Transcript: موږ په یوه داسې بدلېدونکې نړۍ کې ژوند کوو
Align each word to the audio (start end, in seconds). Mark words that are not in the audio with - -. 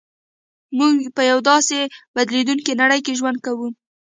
موږ 0.79 0.95
په 1.15 1.21
یوه 1.29 1.41
داسې 1.49 1.79
بدلېدونکې 2.15 2.79
نړۍ 2.81 2.99
کې 3.05 3.17
ژوند 3.19 3.37
کوو 3.45 3.67